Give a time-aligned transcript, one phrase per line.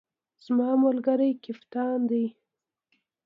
[0.43, 2.25] زما ملګری کپتان دی